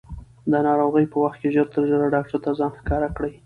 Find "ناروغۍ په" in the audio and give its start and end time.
0.67-1.17